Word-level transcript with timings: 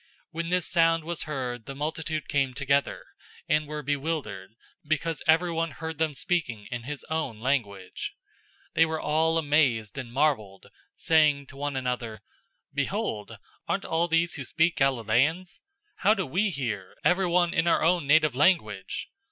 002:006 0.01 0.07
When 0.31 0.49
this 0.49 0.65
sound 0.65 1.03
was 1.03 1.21
heard, 1.23 1.65
the 1.67 1.75
multitude 1.75 2.27
came 2.27 2.55
together, 2.55 3.05
and 3.47 3.67
were 3.67 3.83
bewildered, 3.83 4.55
because 4.83 5.21
everyone 5.27 5.69
heard 5.69 5.99
them 5.99 6.15
speaking 6.15 6.67
in 6.71 6.85
his 6.85 7.03
own 7.11 7.39
language. 7.39 8.15
002:007 8.69 8.73
They 8.73 8.85
were 8.87 8.99
all 8.99 9.37
amazed 9.37 9.99
and 9.99 10.11
marveled, 10.11 10.71
saying 10.95 11.45
to 11.45 11.55
one 11.57 11.75
another, 11.75 12.21
"Behold, 12.73 13.37
aren't 13.67 13.85
all 13.85 14.07
these 14.07 14.33
who 14.33 14.43
speak 14.43 14.77
Galileans? 14.77 15.61
002:008 15.97 15.97
How 15.97 16.13
do 16.15 16.25
we 16.25 16.49
hear, 16.49 16.95
everyone 17.03 17.53
in 17.53 17.67
our 17.67 17.83
own 17.83 18.07
native 18.07 18.35
language? 18.35 19.07